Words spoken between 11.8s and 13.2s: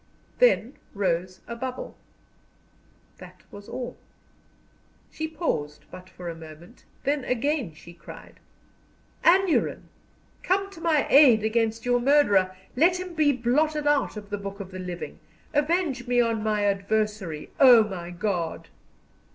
your murderer. Let him